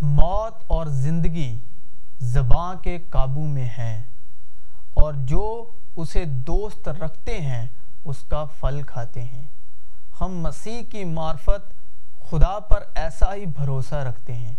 [0.00, 1.58] موت اور زندگی
[2.20, 4.02] زباں کے قابو میں ہیں
[4.94, 7.66] اور جو اسے دوست رکھتے ہیں،
[8.04, 9.42] اس کا پھل کھاتے ہیں۔
[10.20, 11.72] ہم مسیح کی معرفت
[12.30, 14.52] خدا پر ایسا ہی بھروسہ رکھتے ہیں۔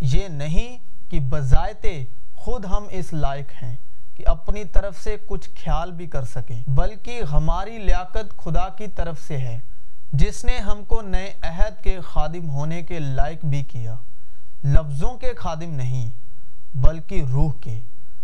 [0.00, 0.78] یہ نہیں
[1.10, 2.04] کہ بذائتے
[2.34, 3.76] خود ہم اس لائق ہیں
[4.14, 9.22] کہ اپنی طرف سے کچھ خیال بھی کر سکیں، بلکہ ہماری لیاقت خدا کی طرف
[9.22, 9.60] سے ہے،
[10.12, 13.94] جس نے ہم کو نئے عہد کے خادم ہونے کے لائق بھی کیا۔
[14.66, 16.10] لفظوں کے خادم نہیں،
[16.74, 17.80] بلکہ روح کے،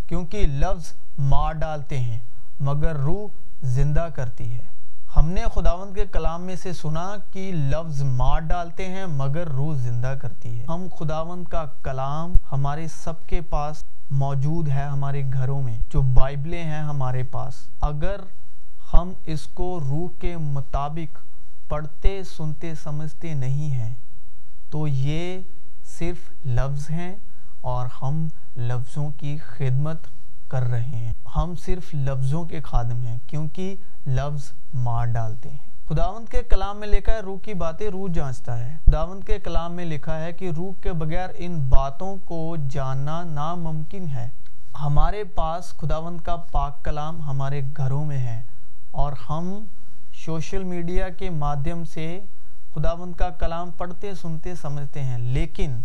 [0.06, 2.18] کیونکہ لفظ مار ڈالتے ہیں،
[2.60, 3.28] مگر روح
[3.62, 4.72] زندہ کرتی ہے۔
[5.16, 9.74] ہم نے خداوند کے کلام میں سے سنا کہ لفظ مار ڈالتے ہیں، مگر روح
[9.74, 15.62] زندہ کرتی ہے۔ ہم خداوند کا کلام ہمارے سب کے پاس موجود ہے، ہمارے گھروں
[15.62, 18.20] میں، جو بائبلیں ہیں ہمارے پاس۔ اگر
[18.92, 21.18] ہم اس کو روح کے مطابق
[21.68, 23.94] پڑھتے، سنتے، سمجھتے نہیں ہیں،
[24.70, 25.40] تو یہ
[25.98, 27.14] صرف لفظ ہیں
[27.60, 30.06] اور ہم لفظوں کی خدمت
[30.48, 33.74] کر رہے ہیں۔ ہم صرف لفظوں کے خادم ہیں کیونکہ
[34.06, 38.58] لفظ مار ڈالتے ہیں۔ خداوند کے کلام میں لکھا ہے روح کی باتیں روح جانچتا
[38.58, 43.22] ہے۔ خداوند کے کلام میں لکھا ہے کہ روح کے بغیر ان باتوں کو جاننا
[43.24, 44.28] ناممکن ہے۔
[44.80, 48.40] ہمارے پاس خداوند کا پاک کلام ہمارے گھروں میں ہے
[48.90, 49.64] اور ہم
[50.24, 52.20] سوشل میڈیا کے مادھیم سے
[52.74, 55.76] خداوند کا کلام پڑھتے سنتے سمجھتے ہیں، لیکن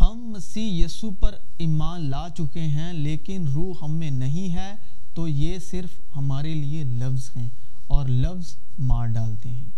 [0.00, 4.74] ہم مسیح یسو پر ایمان لا چکے ہیں، لیکن روح ہم میں نہیں ہے،
[5.14, 7.48] تو یہ صرف ہمارے لیے لفظ ہیں
[7.86, 9.70] اور لفظ مار ڈالتے ہیں۔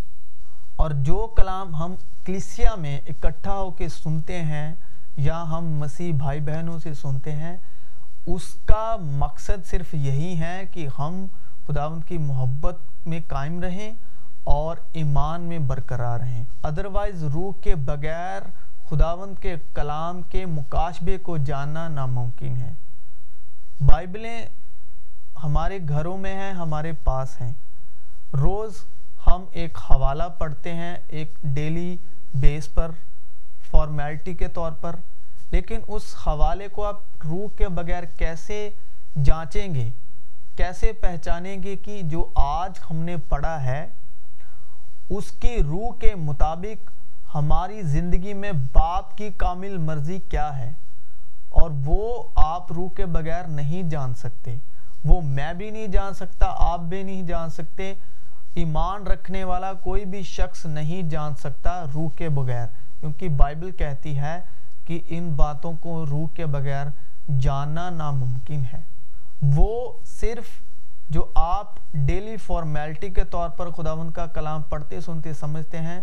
[0.77, 4.75] اور جو کلام ہم کلیسیا میں اکٹھا ہو کے سنتے ہیں
[5.17, 7.57] یا ہم مسیح بھائی بہنوں سے سنتے ہیں،
[8.27, 11.27] اس کا مقصد صرف یہی ہے کہ ہم
[11.67, 13.93] خداوند کی محبت میں قائم رہیں
[14.45, 18.43] اور ایمان میں برقرار رہیں۔ ادروائز روح کے بغیر
[18.91, 22.73] خداوند کے کلام کے مقاشبے کو جاننا ناممکن ہے۔
[23.81, 24.47] بائبلیں
[25.45, 27.53] ہمارے گھروں میں ہیں، ہمارے پاس ہیں۔
[28.33, 28.73] روز
[29.27, 31.97] ہم ایک حوالہ پڑھتے ہیں، ایک ڈیلی
[32.35, 32.91] بیس پر،
[33.71, 34.97] فارمیلٹی کے طور پر۔
[35.51, 38.71] لیکن اس حوالے کو آپ روح کے بغیر کیسے
[39.25, 39.89] جانچیں گے؟
[40.57, 43.87] کیسے پہچانیں گے کہ جو آج ہم نے پڑھا ہے،
[45.11, 46.91] اس کی روح کے مطابق
[47.35, 50.73] ہماری زندگی میں باپ کی کامل مرضی کیا ہے؟
[51.49, 54.57] اور وہ آپ روح کے بغیر نہیں جان سکتے۔
[55.05, 57.95] وہ میں بھی نہیں جان سکتا، آپ بھی نہیں جان سکتے۔
[58.55, 62.67] ایمان رکھنے والا کوئی بھی شخص نہیں جان سکتا روح کے بغیر۔
[63.01, 64.41] کیونکہ بائبل کہتی ہے
[64.85, 66.87] کہ ان باتوں کو روح کے بغیر
[67.41, 68.81] جاننا ناممکن ہے۔
[69.43, 70.47] وہ صرف
[71.11, 76.01] جو آپ ڈیلی فارمیلٹی کے طور پر خداوند کا کلام پڑھتے، سنتے، سمجھتے ہیں،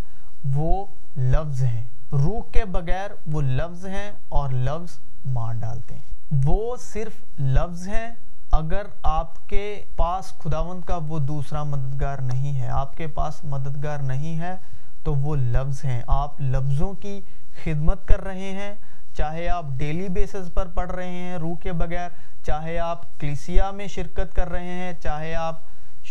[0.56, 0.86] وہ
[1.18, 7.40] لفظ ہیں۔ روح کے بغیر وہ لفظ ہیں اور لفظ مار ڈالتے ہیں۔ وہ صرف
[7.40, 8.12] لفظ ہیں۔
[8.52, 13.98] اگر آپ کے پاس خداوند کا وہ دوسرا مددگار نہیں ہے، آپ کے پاس مددگار
[13.98, 14.56] نہیں ہے،
[15.04, 17.22] تو وہ لفظ ہیں۔ آپ لفظوں کی
[17.64, 18.74] خدمت کر رہے ہیں۔
[19.14, 22.10] چاہے آپ ڈیلی بیسز پر پڑھ رہے ہیں روح کے بغیر،
[22.46, 25.60] چاہے آپ کلیسیا میں شرکت کر رہے ہیں، چاہے آپ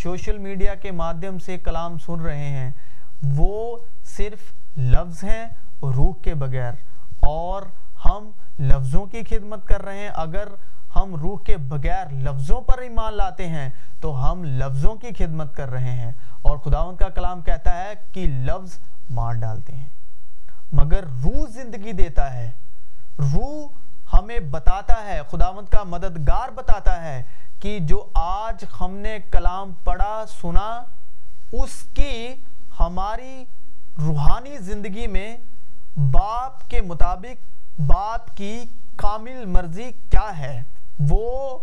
[0.02, 2.70] سوشل میڈیا کے مادھیم سے کلام سن رہے ہیں،
[3.36, 5.46] وہ صرف لفظ ہیں
[5.82, 6.72] روح کے بغیر
[7.20, 7.62] اور
[8.04, 10.48] ہم لفظوں کی خدمت کر رہے ہیں۔ اگر
[10.96, 13.70] ہم روح کے بغیر لفظوں پر ایمان لاتے ہیں
[14.00, 18.26] تو ہم لفظوں کی خدمت کر رہے ہیں۔ اور خداون کا کلام کہتا ہے کہ
[18.26, 18.78] لفظ
[19.10, 19.88] مار ڈالتے ہیں۔
[20.72, 22.50] مگر روح زندگی دیتا ہے۔
[23.18, 23.68] روح
[24.12, 27.22] ہمیں بتاتا ہے، خداوند کا مددگار بتاتا ہے
[27.60, 30.82] کہ جو آج ہم نے کلام پڑھا، سنا،
[31.52, 32.34] اس کی
[32.80, 33.44] ہماری
[34.04, 35.36] روحانی زندگی میں
[35.96, 38.64] باپ کے مطابق باپ کی
[38.96, 40.62] کامل مرضی کیا ہے؟
[40.98, 41.58] وہ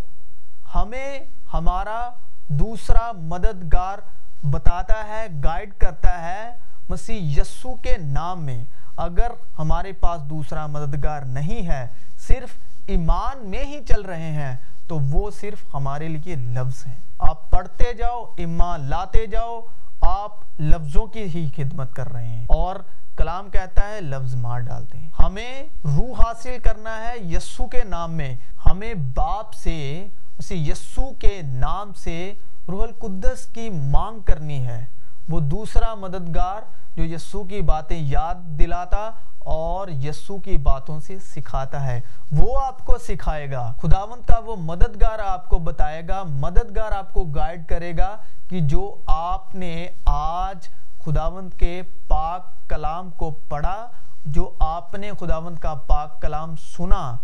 [0.76, 1.20] ہمیں
[1.54, 2.10] ہمارا
[2.48, 3.98] دوسرا مددگار
[4.44, 6.58] بتاتا ہے گائیڈ کرتا ہے
[6.90, 8.64] مسیح یسو کے نام میں۔
[8.98, 11.88] اگر ہمارے پاس دوسرا مددگار نہیں ہے،
[12.18, 12.58] صرف
[12.88, 14.56] ایمان میں ہی چل رہے ہیں،
[14.88, 19.62] تو وہ صرف ہمارے لیے لفظ ہیں۔ آپ پڑھتے جاؤ، ایمان لاتے جاؤ
[20.06, 22.76] آپ لفظوں کی ہی خدمت کر رہے ہیں اور
[23.18, 28.14] کلام کہتا ہے لفظ مار ڈالتے ہیں۔ ہمیں روح حاصل کرنا ہے یسو کے نام
[28.14, 28.36] میں۔
[28.66, 30.08] ہمیں باپ سے
[30.38, 32.34] اسی یسو کے نام سے
[32.68, 34.86] روح القدس کی مانگ کرنی ہے۔
[35.30, 36.62] وہ دوسرا مددگار
[36.98, 39.12] جو یسو کی باتیں یاد دلاتا
[39.44, 42.02] اور یسو کی باتوں سے سکھاتا ہے۔
[42.32, 47.14] وہ آپ کو سکھائے گا۔ خداوند کا وہ مددگار آپ کو بتائے گا۔ مددگار آپ
[47.14, 48.18] کو گائیڈ کرے گا
[48.50, 50.68] کہ جو آپ نے آج
[51.06, 53.88] خداوند کے پاک کلام کو پڑھا،
[54.26, 57.18] جو آپ نے خداوند کا پاک کلام سنا،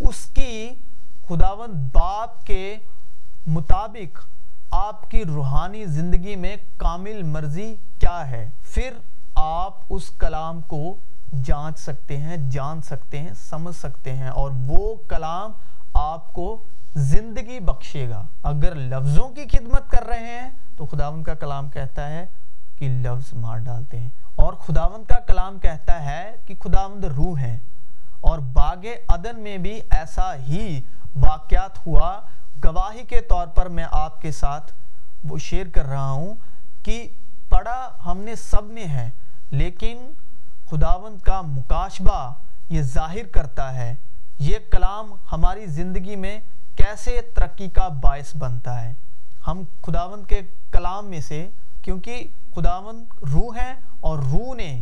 [0.00, 0.74] اس کی
[1.28, 2.76] خداوند باپ کے
[3.46, 4.20] مطابق
[4.70, 8.90] آپ کی روحانی زندگی میں کامل مرضی کیا ہے؟ پھر
[9.34, 10.94] آپ اس کلام کو
[11.32, 15.52] جانچ سکتے ہیں، جان سکتے ہیں، سمجھ سکتے ہیں اور وہ کلام
[15.94, 16.62] آپ کو
[16.94, 22.10] زندگی بخشے گا۔ اگر لفظوں کی خدمت کر رہے ہیں تو خداوند کا کلام کہتا
[22.10, 22.26] ہے
[22.78, 27.58] کہ لفظ مار ڈالتے ہیں۔ اور خداوند کا کلام کہتا ہے کہ خداوند روح ہے۔
[28.20, 30.80] اور باغ عدن میں بھی ایسا ہی
[31.16, 32.20] واقعات ہوا۔
[32.64, 34.72] گواہی کے طور پر میں آپ کے ساتھ
[35.24, 36.34] وہ شیئر کر رہا ہوں
[36.82, 37.08] کہ
[37.48, 39.10] پڑھا ہم نے سب نے ہے،
[39.50, 40.12] لیکن
[40.70, 42.32] خداوند کا مکاشبہ
[42.68, 43.94] یہ ظاہر کرتا ہے،
[44.38, 46.38] یہ کلام ہماری زندگی میں
[46.76, 48.92] کیسے ترقی کا باعث بنتا ہے۔
[49.46, 50.40] ہم خداوند کے
[50.72, 51.48] کلام میں سے،
[51.82, 54.80] کیونکہ خداوند روح ہے اور روح نے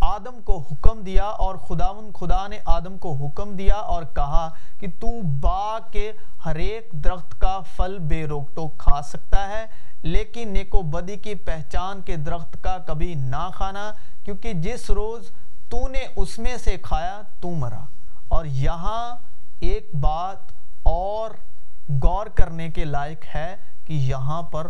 [0.00, 4.48] آدم کو حکم دیا اور خداون خدا نے آدم کو حکم دیا اور کہا
[4.78, 5.08] کہ تو
[5.40, 6.12] باغ کے
[6.44, 9.64] ہر ایک درخت کا پھل بے روک ٹوک کھا سکتا ہے۔
[10.04, 13.92] لیکن نیکو بدی کی پہچان کے درخت کا کبھی نہ کھانا
[14.24, 15.30] کیونکہ جس روز
[15.68, 17.80] تو نے اس میں سے کھایا، تو مرا۔
[18.28, 19.14] اور یہاں
[19.60, 20.36] ایک بات
[20.82, 21.30] اور
[22.02, 24.66] غور کرنے کے لائق ہے کہ یہاں پر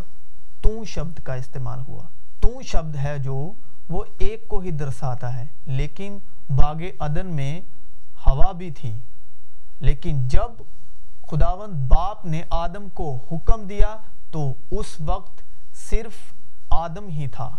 [0.61, 2.03] تو شبد کا استعمال ہوا۔
[2.41, 3.53] تو شبد ہے جو
[3.89, 7.61] وہ ایک کو ہی درساتا ہے، لیکن باغ عدن میں
[8.27, 8.99] ہوا بھی تھی۔
[9.81, 10.63] لیکن جب
[11.29, 13.97] خداوند باپ نے آدم کو حکم دیا
[14.35, 15.43] تو اس وقت
[15.75, 16.33] صرف
[16.71, 17.51] آدم ہی تھا۔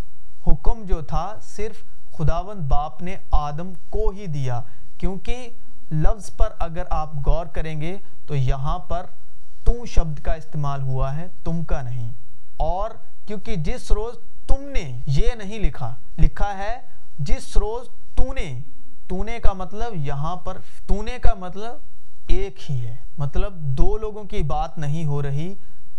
[0.47, 1.83] حکم جو تھا، صرف
[2.13, 4.61] خداوند باپ نے آدم کو ہی دیا۔
[4.97, 5.49] کیونکہ
[5.91, 9.05] لفظ پر اگر آپ غور کریں گے تو یہاں پر
[9.63, 12.11] تو شبد کا استعمال ہوا ہے، تم کا نہیں۔
[12.57, 12.89] اور
[13.25, 14.13] کیونکہ جس روز
[14.47, 16.79] تم نے یہ نہیں لکھا لکھا ہے
[17.19, 18.59] جس روز تو نے۔
[19.07, 21.73] تو نے کا مطلب یہاں پر تو نے کا مطلب
[22.27, 25.53] ایک ہی ہے۔ مطلب دو لوگوں کی بات نہیں ہو رہی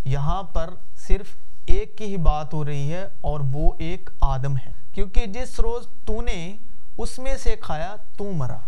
[0.06, 1.26] یہاں پر صرف
[1.66, 5.86] ایک کی ہی بات ہو رہی ہے اور وہ ایک آدم ہے۔ کیونکہ جس روز
[6.04, 6.56] تو نے
[6.98, 8.58] اس میں سے کھایا، تو مرا۔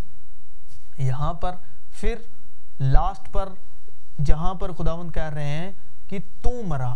[0.98, 1.54] یہاں پر
[1.92, 2.14] پھر
[2.80, 3.48] لاسٹ پر
[4.24, 5.72] جہاں پر خداون کہہ رہے ہیں
[6.08, 6.94] کہ تو مرا۔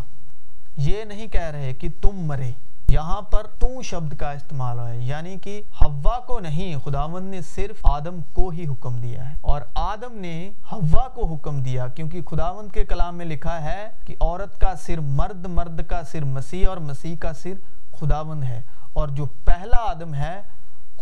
[0.76, 2.52] یہ نہیں کہہ رہے کہ تم مرے۔
[2.92, 7.86] یہاں پر تو شبد کا استعمال ہے یعنی کہ ہوا کو نہیں، خداوند نے صرف
[7.86, 12.72] آدم کو ہی حکم دیا ہے۔ اور آدم نے ہوا کو حکم دیا، کیونکہ خداوند
[12.72, 16.76] کے کلام میں لکھا ہے کہ عورت کا سر مرد مرد کا سر مسیح، اور
[16.76, 17.54] مسیح کا سر
[18.00, 18.60] خداوند ہے۔
[18.92, 20.40] اور جو پہلا آدم ہے،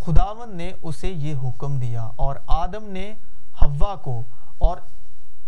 [0.05, 3.13] خداوند نے اسے یہ حکم دیا، اور آدم نے
[3.61, 4.21] ہوا کو۔
[4.57, 4.77] اور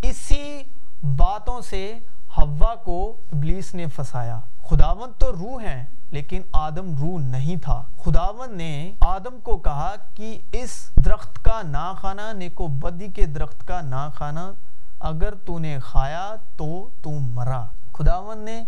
[0.01, 0.61] اسی
[1.03, 1.93] باتوں سے
[2.37, 8.57] ہوا کو ابلیس نے فسایا خداوند تو روح ہے لیکن آدم روح نہیں تھا۔ خداون
[8.57, 13.81] نے آدم کو کہا کہ اس درخت کا نہ کھانا نیکو بدی کے درخت کا
[13.81, 14.51] نہ کھانا
[14.99, 18.63] اگر تو نے کھایا تو تو مرا۔ خداون نے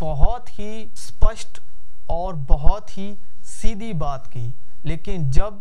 [0.00, 1.60] بہت ہی سپشٹ
[2.06, 4.50] اور بہت ہی سیدھی بات کی۔
[4.82, 5.54] لیکن جب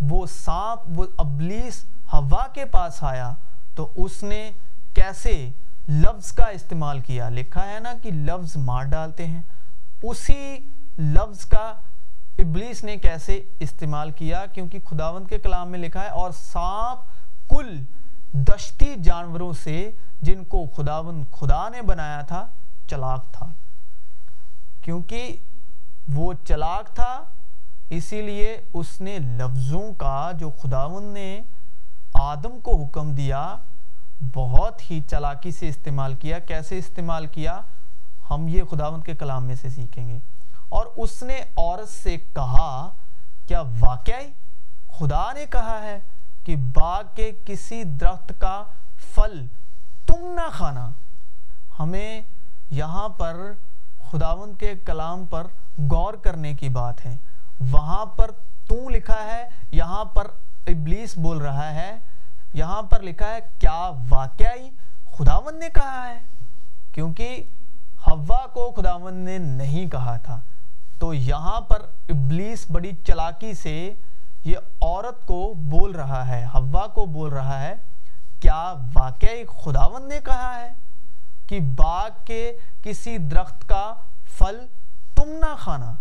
[0.00, 3.32] وہ سانپ، وہ ابلیس ہوا کے پاس آیا
[3.74, 4.50] تو اس نے
[4.94, 5.50] کیسے
[5.88, 9.42] لفظ کا استعمال کیا؟ لکھا ہے نا کہ لفظ مار ڈالتے ہیں۔
[10.02, 10.58] اسی
[10.98, 11.72] لفظ کا
[12.38, 17.76] ابلیس نے کیسے استعمال کیا؟ کیونکہ خداوند کے کلام میں لکھا ہے، اور سانپ کل
[18.32, 19.90] دشتی جانوروں سے
[20.22, 22.46] جن کو خداوند خدا نے بنایا تھا،
[22.88, 23.46] چلاک تھا۔
[24.82, 25.36] کیونکہ
[26.14, 27.12] وہ چلاک تھا،
[27.90, 31.40] اسی لیے اس نے لفظوں کا جو خداوند نے
[32.14, 33.56] آدم کو حکم دیا،
[34.34, 37.60] بہت ہی چلاکی سے استعمال کیا۔ کیسے استعمال کیا؟
[38.30, 40.18] ہم یہ خداوند کے کلام میں سے سیکھیں گے۔
[40.68, 42.90] اور اس نے عورت سے کہا،
[43.46, 44.28] کیا واقعی
[44.98, 45.98] خدا نے کہا ہے
[46.44, 48.62] کہ باغ کے کسی درخت کا
[49.14, 49.46] پھل
[50.06, 50.90] تم نہ کھانا؟
[51.80, 52.22] ہمیں
[52.70, 53.52] یہاں پر
[54.10, 55.46] خداوند کے کلام پر
[55.90, 57.16] غور کرنے کی بات ہے۔
[57.70, 58.30] وہاں پر
[58.66, 60.26] تو لکھا ہے، یہاں پر
[60.66, 61.96] ابلیس بول رہا ہے،
[62.54, 64.70] یہاں پر لکھا ہے، کیا واقعی
[65.12, 66.18] خداوند نے کہا ہے؟
[66.92, 67.42] کیونکہ
[68.06, 70.40] ہوا کو خداون نے نہیں کہا تھا۔
[70.98, 73.92] تو یہاں پر ابلیس بڑی چلاکی سے
[74.44, 77.74] یہ عورت کو بول رہا ہے ہوا کو بول رہا ہے،
[78.40, 80.68] کیا واقعی خداون نے کہا ہے
[81.46, 83.94] کہ باغ کے کسی درخت کا
[84.38, 84.66] پھل
[85.14, 85.92] تم نہ کھانا؟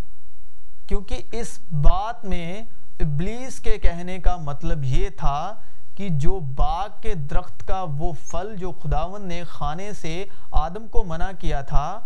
[0.88, 2.64] کیونکہ اس بات میں
[3.00, 5.54] ابلیس کے کہنے کا مطلب یہ تھا
[5.96, 11.04] کہ جو باغ کے درخت کا وہ پھل جو خداون نے کھانے سے آدم کو
[11.04, 12.00] منع کیا تھا،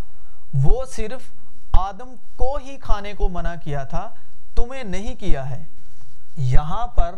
[0.53, 1.31] وہ صرف
[1.73, 4.09] آدم کو ہی کھانے کو منع کیا تھا،
[4.55, 5.63] تمہیں نہیں کیا ہے۔
[6.37, 7.15] یہاں پر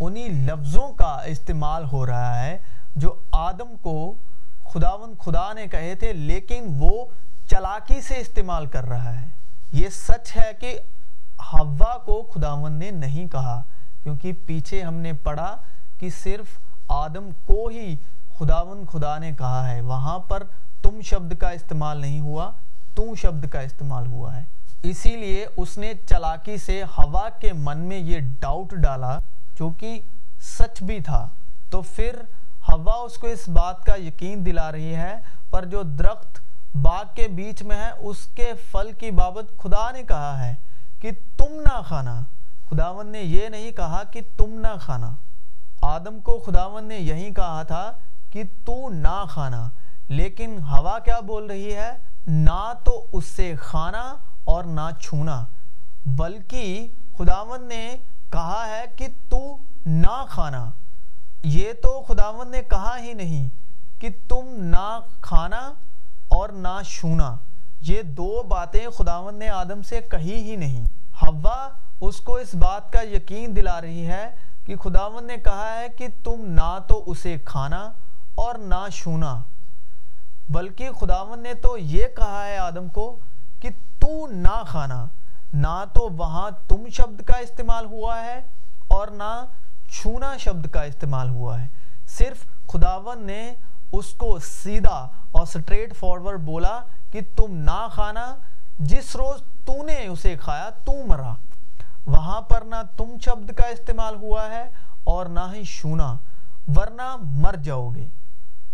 [0.00, 2.58] انہی لفظوں کا استعمال ہو رہا ہے
[2.96, 4.14] جو آدم کو
[4.72, 7.04] خداون خدا نے کہے تھے، لیکن وہ
[7.50, 9.26] چلاکی سے استعمال کر رہا ہے۔
[9.72, 10.78] یہ سچ ہے کہ
[11.52, 13.62] ہوا کو خداون نے نہیں کہا،
[14.02, 15.56] کیونکہ پیچھے ہم نے پڑھا
[16.04, 16.46] کہ صرف
[16.88, 17.96] آدم کو ہی
[18.38, 20.42] خداون خدا نے کہا ہے۔ وہاں پر
[20.82, 22.50] تم شبد کا استعمال نہیں ہوا
[22.94, 24.42] تم شبد کا استعمال ہوا ہے۔
[24.82, 29.18] اسی لیے اس نے چلاکی سے ہوا کے من میں یہ ڈاؤٹ ڈالا،
[29.58, 30.00] جو کہ
[30.40, 31.28] سچ بھی تھا۔
[31.70, 32.16] تو پھر
[32.68, 35.16] ہوا اس کو اس بات کا یقین دلا رہی ہے،
[35.50, 36.40] پر جو درخت
[36.76, 40.54] باغ کے بیچ میں ہے، اس کے پھل کی بابت خدا نے کہا ہے
[41.00, 42.20] کہ تم نہ کھانا۔
[42.70, 45.10] خداون نے یہ نہیں کہا کہ تم نہ کھانا۔
[45.80, 47.92] آدم کو خداون نے یہی کہا تھا
[48.30, 49.68] کہ تو نہ کھانا،
[50.08, 51.90] لیکن ہوا کیا بول رہی ہے؟
[52.26, 55.44] نہ تو اس سے کھانا اور نہ چھونا۔
[56.06, 56.88] بلکہ
[57.18, 57.96] خداون نے
[58.30, 60.70] کہا ہے کہ تو نہ کھانا۔
[61.42, 63.48] یہ تو خداون نے کہا ہی نہیں
[64.00, 65.72] کہ تم نہ کھانا
[66.28, 67.36] اور نہ چھونا۔
[67.80, 70.84] یہ دو باتیں خداون نے آدم سے کہی ہی نہیں۔
[71.22, 71.68] ہوا
[72.00, 74.30] اس کو اس بات کا یقین دلا رہی ہے
[74.64, 77.82] کہ خداون نے کہا ہے کہ تم نہ تو اسے کھانا
[78.34, 79.38] اور نہ چھونا،
[80.48, 83.16] بلکہ خداون نے تو یہ کہا ہے آدم کو
[83.60, 83.68] کہ
[83.98, 85.04] تو نہ کھانا،
[85.52, 88.40] نہ تو وہاں تم شبد کا استعمال ہوا ہے
[88.86, 89.32] اور نہ
[89.90, 91.66] چھونا شبد کا استعمال ہوا ہے۔
[92.08, 93.54] صرف خداون نے
[93.92, 96.80] اس کو سیدھا اور سٹریٹ فارورڈ بولا
[97.12, 98.34] کہ تم نہ کھانا،
[98.78, 101.32] جس روز تو نے اسے کھایا، تو مرا۔
[102.06, 104.64] وہاں پر نہ تم شبد کا استعمال ہوا ہے
[105.04, 106.16] اور نہ ہی شونا
[106.76, 108.06] ورنہ مر جاؤ گے۔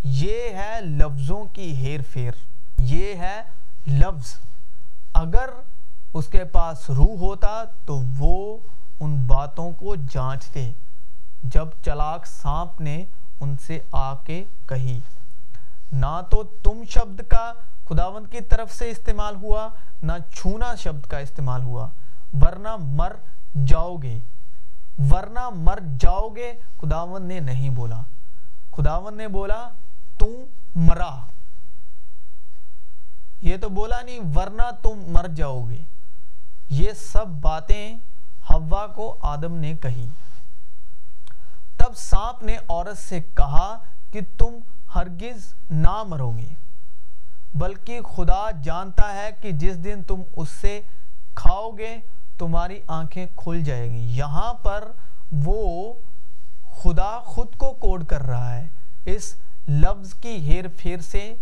[0.05, 2.33] یہ ہے لفظوں کی ہیر فیر
[2.79, 3.43] یہ ہے
[3.87, 4.35] لفظ۔
[5.15, 5.51] اگر
[6.15, 8.59] اس کے پاس روح ہوتا تو وہ
[9.01, 10.73] ان باتوں کو جانچتے،
[11.43, 13.05] جب چلاک سانپ نے
[13.41, 14.99] ان سے آ کے کہی۔
[15.93, 17.53] نہ تو تم شبد کا
[17.89, 19.69] خداوند کی طرف سے استعمال ہوا،
[20.03, 21.89] نہ چھونا شبد کا استعمال ہوا۔
[22.33, 23.17] ورنہ مر
[23.67, 24.19] جاؤ گے
[25.11, 28.01] ورنہ مر جاؤ گے خداون نے نہیں بولا۔
[28.73, 29.69] خداون نے بولا،
[30.19, 30.45] تم
[30.75, 31.17] مرا۔
[33.43, 35.81] یہ تو بولا نہیں، ورنہ تم مر جاؤ گے
[36.69, 37.97] یہ سب باتیں
[38.51, 40.09] ہوا کو آدم نے کہی۔
[41.77, 43.79] تب سانپ نے عورت سے کہا
[44.11, 44.59] کہ تم
[44.95, 46.55] ہرگز نہ مرو گے،
[47.55, 50.81] بلکہ خدا جانتا ہے کہ جس دن تم اس سے
[51.35, 52.01] کھاؤ گے
[52.41, 54.85] تمہاری آنکھیں کھل جائے گی۔ یہاں پر
[55.33, 55.93] وہ
[56.71, 58.67] خدا خود کو کوڈ کر رہا ہے۔
[59.05, 59.35] اس
[59.69, 61.35] لفظ کی ہیر پھیر سے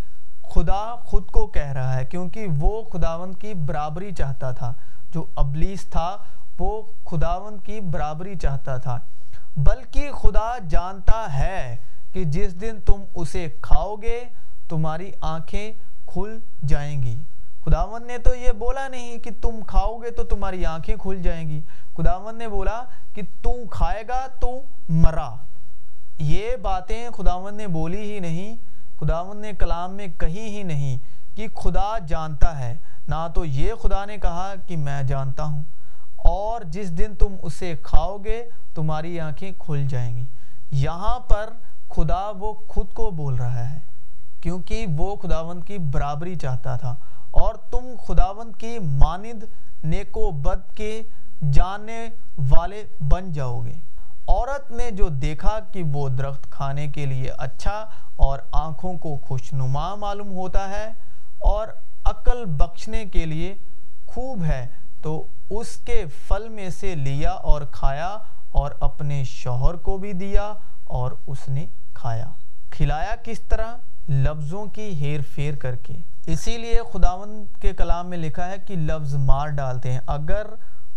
[0.43, 4.73] خدا خود کو کہہ رہا ہے، کیونکہ وہ خداون کی برابری چاہتا تھا۔
[5.15, 6.17] جو ابلیس تھا،
[6.59, 8.99] وہ خداون کی برابری چاہتا تھا۔
[9.57, 11.77] بلکہ خدا جانتا ہے
[12.13, 14.25] کہ جس دن تم اسے کھاؤ گے،
[14.69, 15.73] تمہاری آنکھیں
[16.07, 17.17] کھل جائیں گی۔
[17.69, 21.49] خداون نے تو یہ بولا نہیں کہ تم کھاؤ گے تو تمہاری آنکھیں کھل جائیں
[21.49, 21.61] گی۔
[21.97, 22.83] خداون نے بولا
[23.15, 25.35] کہ تم کھائے گا تو مرا۔
[26.19, 28.57] یہ باتیں خداون نے بولی ہی نہیں
[29.01, 30.99] خداون نے کلام میں کہی ہی نہیں
[31.37, 32.75] کہ خدا جانتا ہے۔
[33.09, 35.63] نہ تو یہ خدا نے کہا کہ میں جانتا ہوں۔
[36.17, 40.25] اور جس دن تم اسے کھاؤ گے، تمہاری آنکھیں کھل جائیں گی۔
[40.71, 41.51] یہاں پر
[41.89, 43.79] خدا وہ خود کو بول رہا ہے،
[44.41, 46.95] کیونکہ وہ خداوند کی برابری چاہتا تھا۔
[47.41, 49.43] اور تم خداوند کی ماند
[49.85, 51.03] نیک و بد کے
[51.53, 52.09] جاننے
[52.51, 53.75] والے بن جاؤ گے۔
[54.29, 59.95] عورت نے جو دیکھا کہ وہ درخت کھانے کے لیے اچھا اور آنکھوں کو خوشنما
[59.95, 60.89] معلوم ہوتا ہے
[61.39, 61.69] اور
[62.05, 63.55] عقل بخشنے کے لیے
[64.07, 64.67] خوب ہے،
[65.03, 68.19] تو اس کے پھل میں سے لیا اور کھایا
[68.53, 70.55] اور اپنے شوہر کو بھی دیا
[70.85, 72.29] اور اس نے کھایا۔
[72.71, 73.77] کھلایا کس طرح؟
[74.09, 75.95] لفظوں کی ہیر پھیر کر کے۔
[76.29, 80.47] اسی لیے خداوند کے کلام میں لکھا ہے کہ لفظ مار ڈالتے ہیں۔ اگر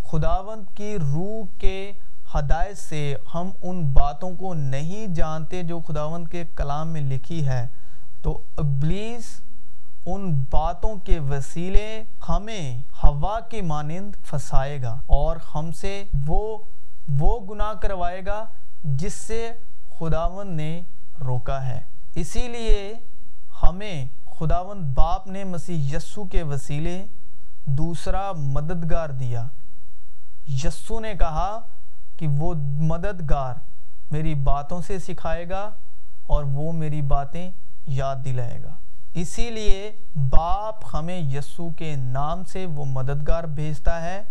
[0.03, 1.91] خداوند کی روح کے
[2.35, 7.67] ہدایت سے ہم ان باتوں کو نہیں جانتے جو خداوند کے کلام میں لکھی ہے،
[8.21, 9.41] تو ابلیس
[10.05, 16.57] ان باتوں کے وسیلے ہمیں ہوا کے مانند پھنسائے گا اور ہم سے وہ
[17.19, 18.45] وہ گناہ کروائے گا
[18.83, 19.51] جس سے
[20.00, 20.81] خداوند نے
[21.25, 21.79] روکا ہے۔
[22.15, 22.93] اسی لیے
[23.63, 24.05] ہمیں
[24.41, 27.05] خداوند باپ نے مسیح یسو کے وسیلے
[27.65, 29.48] دوسرا مددگار دیا۔
[30.48, 31.60] یسو نے کہا
[32.17, 33.53] کہ وہ مددگار
[34.12, 35.69] میری باتوں سے سکھائے گا
[36.27, 37.51] اور وہ میری باتیں
[37.88, 38.75] یاد دلائے گا۔
[39.13, 39.91] اسی لیے
[40.29, 44.24] باپ ہمیں یسو کے نام سے وہ مددگار بھیجتا ہے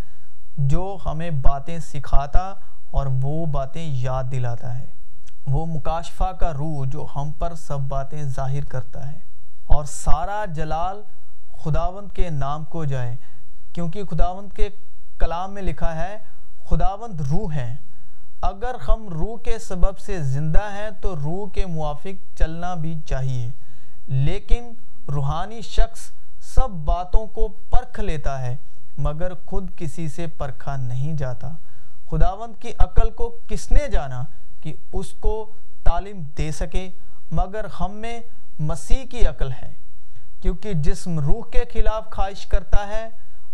[0.56, 2.54] جو ہمیں باتیں سکھاتا
[2.90, 4.86] اور وہ باتیں یاد دلاتا ہے۔
[5.46, 9.29] وہ مکاشفہ کا روح جو ہم پر سب باتیں ظاہر کرتا ہے۔
[9.74, 11.02] اور سارا جلال
[11.64, 13.16] خداوند کے نام کو جائے
[13.72, 14.68] کیونکہ خداوند کے
[15.18, 16.18] کلام میں لکھا ہے،
[16.64, 17.76] خداوند روح ہے
[18.42, 23.50] اگر ہم روح کے سبب سے زندہ ہیں تو روح کے موافق چلنا بھی چاہیے۔
[24.06, 24.72] لیکن
[25.08, 26.10] روحانی شخص
[26.40, 28.56] سب باتوں کو پرکھ لیتا ہے،
[28.98, 31.50] مگر خود کسی سے پرکھا نہیں جاتا۔
[32.10, 34.24] خداوند کی عقل کو کس نے جانا
[34.60, 36.90] کہ اس کو تعلیم دے سکے؟
[37.30, 38.20] مگر ہم میں
[38.60, 39.72] مسیح کی عقل ہے،
[40.42, 43.08] کیونکہ جسم روح کے خلاف خواہش کرتا ہے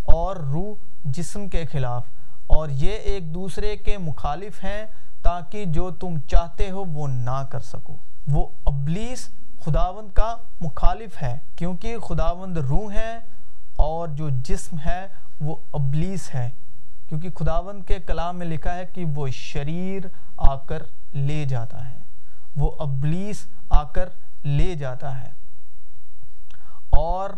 [0.04, 2.04] اور روح جسم کے خلاف۔
[2.46, 4.86] اور یہ ایک دوسرے کے مخالف ہیں
[5.22, 7.96] تاکہ جو تم چاہتے ہو وہ نہ کر سکو۔
[8.26, 9.28] وہ ابلیس
[9.64, 13.18] خداوند کا مخالف ہے، کیونکہ خداوند روح ہے
[13.76, 15.06] اور جو جسم ہے
[15.40, 16.50] وہ ابلیس ہے۔
[17.08, 20.02] کیونکہ خداوند کے کلام میں لکھا ہے کہ وہ شریر
[20.36, 20.82] آ کر
[21.12, 21.98] لے جاتا ہے۔
[22.56, 24.08] وہ ابلیس آ کر
[24.46, 25.30] لے جاتا ہے۔
[26.90, 27.30] اور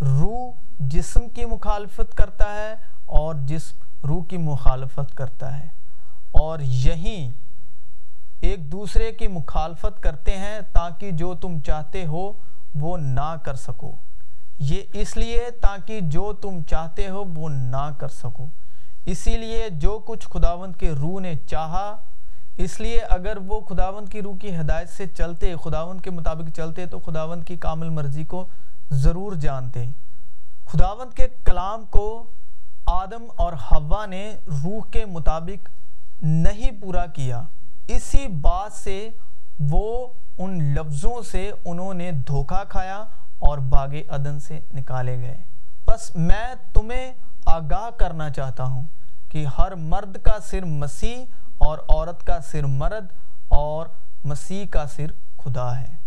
[0.00, 2.74] روح جسم کی مخالفت کرتا ہے
[3.06, 5.66] اور جسم روح کی مخالفت کرتا ہے۔
[6.30, 7.30] اور یہیں
[8.40, 12.32] ایک دوسرے کی مخالفت کرتے ہیں تاکہ جو تم چاہتے ہو
[12.74, 13.92] وہ نہ کر سکو۔
[14.58, 18.46] یہ اس لیے تاکہ جو تم چاہتے ہو وہ نہ کر سکو۔
[19.06, 21.96] اسی لیے جو کچھ خداوند کے روح نے چاہا
[22.56, 26.86] اس لیے اگر وہ خداوند کی روح کی ہدایت سے چلتے، خداوند کے مطابق چلتے،
[26.86, 28.46] تو خداوند کی کامل مرضی کو
[28.90, 29.84] ضرور جانتے۔
[30.66, 32.24] خداوند کے کلام کو
[32.86, 35.68] آدم اور ہوا نے روح کے مطابق
[36.22, 37.42] نہیں پورا کیا۔
[37.88, 39.10] اسی بات سے
[39.60, 40.06] وہ
[40.38, 43.04] ان لفظوں سے انہوں نے دھوکہ کھایا
[43.38, 45.36] اور باغ عدن سے نکالے گئے۔
[45.86, 47.12] بس میں تمہیں
[47.46, 48.82] آگاہ کرنا چاہتا ہوں
[49.28, 51.16] کہ ہر مرد کا سر مسیح
[51.58, 53.06] اور عورت کا سر مرد
[53.48, 53.86] اور
[54.24, 56.01] مسیح کا سر خدا ہے۔